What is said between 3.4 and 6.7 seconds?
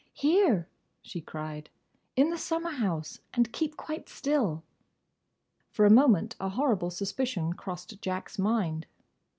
keep quite still." For a moment a